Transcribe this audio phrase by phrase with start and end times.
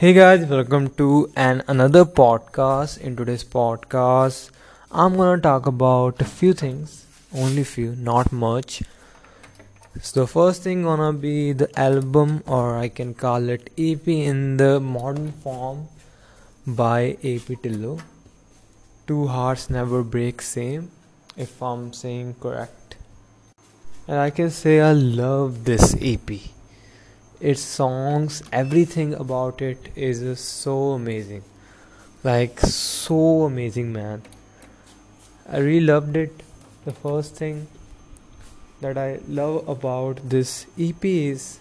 [0.00, 2.98] Hey guys, welcome to an another podcast.
[3.06, 4.50] In today's podcast,
[4.90, 7.04] I'm gonna talk about a few things,
[7.34, 8.82] only few, not much.
[10.00, 14.56] So the first thing gonna be the album, or I can call it EP in
[14.56, 15.82] the modern form
[16.66, 17.00] by
[17.32, 18.00] AP Dhillon.
[19.06, 20.88] Two hearts never break same,
[21.36, 22.96] if I'm saying correct.
[24.08, 26.40] And I can say I love this EP
[27.39, 31.43] its songs everything about it is so amazing
[32.23, 34.21] like so amazing man
[35.49, 36.43] i really loved it
[36.85, 37.67] the first thing
[38.81, 41.59] that i love about this ep is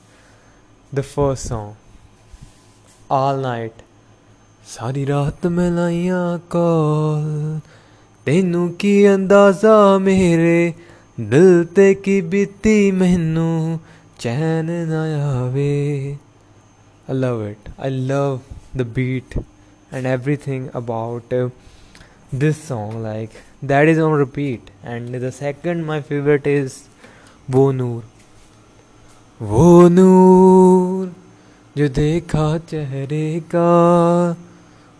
[0.94, 1.74] the first song
[3.10, 3.82] all night
[4.66, 7.60] ਸਾਰੀ ਰਾਤ ਮੈਂ ਲਾਈਆਂ ਕਾਲ
[8.26, 10.72] ਤੈਨੂੰ ਕੀ ਅੰਦਾਜ਼ਾ ਮੇਰੇ
[11.20, 13.80] ਦਿਲ ਤੇ ਕੀ ਬੀਤੀ ਮੈਨੂੰ
[14.19, 16.17] चैन ना I
[17.15, 18.41] love it I love
[18.75, 19.43] the beat
[19.93, 21.51] and everything about
[22.35, 23.29] this song like
[23.63, 26.73] that is on repeat and the second my favourite is
[27.49, 28.03] वो नूर
[29.41, 31.15] वो नूर
[31.77, 34.37] जो देखा चेहरे का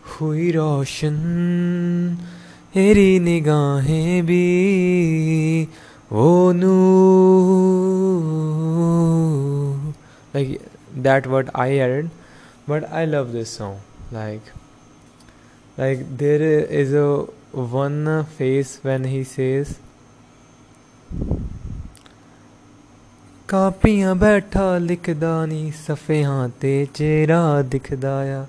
[0.04, 1.14] हुई रोशन,
[2.74, 5.68] तेरी निगाहें भी
[6.12, 6.70] oh no
[10.34, 10.60] like
[10.96, 12.10] that what i added
[12.66, 13.80] but i love this song.
[14.12, 14.42] Like
[15.78, 19.78] like there is a one face when he says
[23.48, 28.46] ਕਾਪੀਆਂ ਬੈਠਾ ਲਿਖਦਾ ਨਹੀਂ ਸਫਿਆਂ ਤੇ ਚਿਹਰਾ ਦਿਖਦਾ ਆ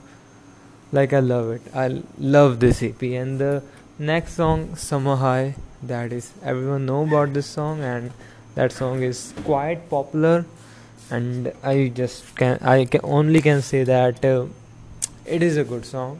[0.93, 3.61] like I love it I love this EP and the
[4.01, 5.51] next Song summer high
[5.83, 8.11] that is everyone know about this song and
[8.55, 10.45] that song is quite popular.
[11.09, 14.45] And I just can I can only can say that uh,
[15.25, 16.19] it is a good song.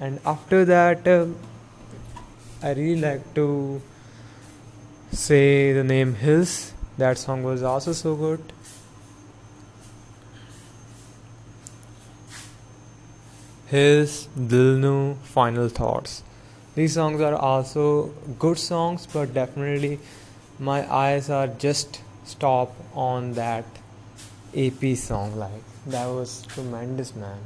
[0.00, 1.26] And after that uh,
[2.62, 3.80] I really like to
[5.12, 6.72] say the name Hills.
[6.98, 8.52] That song was also so good.
[13.66, 16.22] His Dil Nu Final Thoughts.
[16.74, 19.98] These songs are also good songs, but definitely
[20.58, 23.64] my eyes are just stop on that
[24.56, 25.36] AP song.
[25.36, 27.38] Like that was tremendous, man.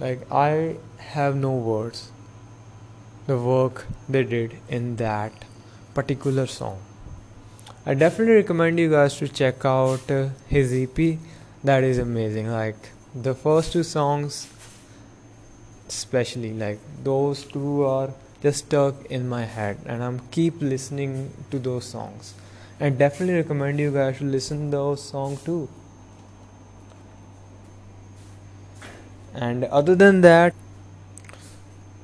[0.00, 2.10] Like I have no words.
[3.26, 5.32] The work they did in that
[5.94, 6.78] particular song.
[7.86, 11.18] I definitely recommend you guys to check out uh, his EP.
[11.64, 12.48] That is amazing.
[12.48, 14.46] Like the first two songs
[15.94, 18.10] especially like those two are
[18.42, 22.34] just stuck in my head and i'm keep listening to those songs.
[22.80, 25.68] And definitely recommend you guys to listen those songs too.
[29.34, 30.54] And other than that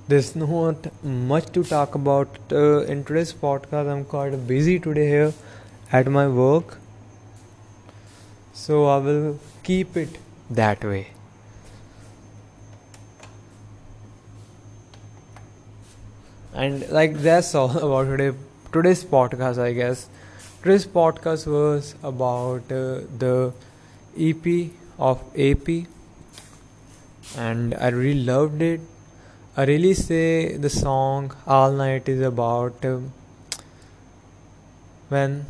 [0.09, 3.91] there's not much to talk about uh, in today's podcast.
[3.93, 5.33] I'm quite busy today here
[5.93, 6.79] at my work.
[8.53, 10.19] So i will keep it
[10.51, 11.07] that way
[16.63, 18.31] and like that's all about today
[18.73, 20.09] today's podcast i guess.
[20.63, 23.53] Today's podcast was about uh, the
[24.29, 24.47] ep
[24.99, 25.69] of ap
[27.37, 28.81] and i really loved it.
[29.57, 33.13] I really say the song all night is about um,
[35.09, 35.47] when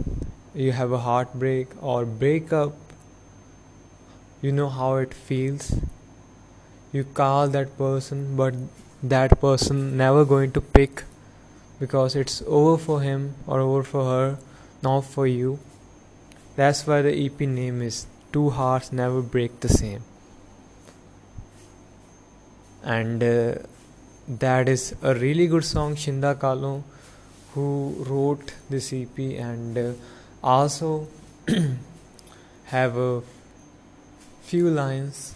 [0.55, 2.75] you have a heartbreak or breakup
[4.41, 5.75] you know how it feels.
[6.93, 8.55] You call that person but
[9.03, 11.05] that person never going to pick
[11.79, 14.39] because it's over for him or over for her
[14.83, 15.59] not for you.
[16.57, 20.03] That's why the ep name is two hearts never break the same.
[22.83, 23.55] And uh,
[24.29, 26.83] that is a really good song Shinda Kahlon
[27.55, 29.93] who wrote this ep and uh,
[30.43, 31.09] also
[32.65, 33.23] have a
[34.43, 35.35] few lines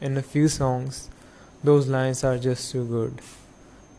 [0.00, 1.08] in a few songs
[1.64, 3.20] those lines are just too good.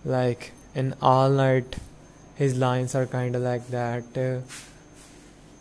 [0.03, 1.77] Like in all night
[2.35, 4.17] his lines are kind of like that.
[4.17, 4.41] Uh,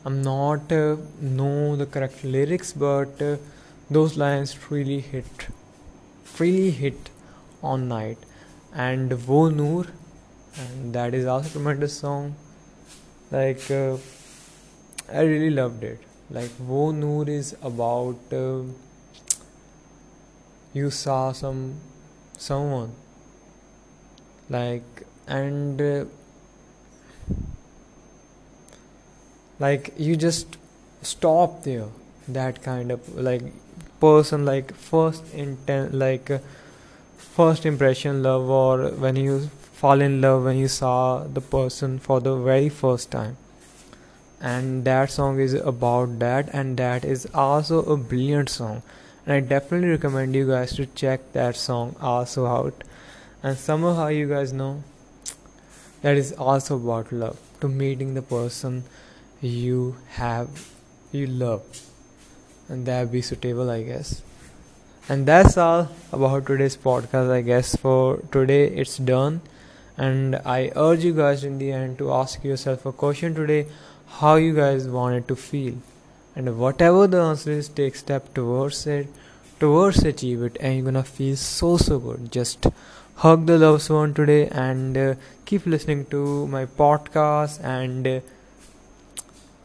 [0.08, 3.36] i'm not uh, know the correct lyrics but uh,
[3.90, 5.46] those lines really hit
[6.38, 7.10] really hit
[7.62, 8.18] on night.
[8.72, 9.86] And wo noor
[10.56, 12.34] and that is also a tremendous song.
[13.30, 13.96] Like uh,
[15.12, 16.00] i really loved it.
[16.30, 18.62] Like wo noor is about uh,
[20.72, 21.74] you saw some
[22.36, 22.92] someone.
[24.48, 26.04] Like and uh,
[29.58, 30.56] like you just
[31.02, 31.86] stop there.
[32.28, 33.42] That kind of like
[34.00, 36.38] person like first intent like uh,
[37.18, 42.20] first impression love or when you fall in love when you saw the person for
[42.20, 43.36] the very first time.
[44.40, 48.82] And that song is about that and that is also a brilliant song
[49.30, 52.82] and i definitely recommend you guys to check that song also out.
[53.44, 54.82] And somehow you guys know
[56.02, 57.38] that is also about love.
[57.60, 58.82] To meeting the person
[59.40, 60.48] you have
[61.12, 61.62] you love.
[62.68, 64.22] And that be suitable i guess.
[65.08, 67.76] And that's all about today's podcast i guess.
[67.76, 69.42] For today it's done.
[69.96, 73.66] And i urge you guys in the end to ask yourself a question today.
[74.18, 75.74] How you guys want it to feel
[76.36, 79.08] and whatever the answer is take step towards it
[79.60, 82.32] towards achieve it and you're gonna feel so so good.
[82.32, 82.66] Just
[83.16, 88.20] hug the loved one today and uh, keep listening to my podcast and uh,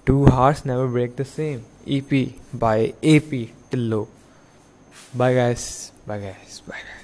[0.05, 1.63] two hearts never break the same.
[1.87, 2.11] Ep
[2.53, 2.77] by
[3.13, 3.31] AP
[3.71, 4.07] Dhillon.
[5.13, 5.91] Bye guys.
[6.05, 6.61] Bye guys.
[6.67, 6.94] Bye guys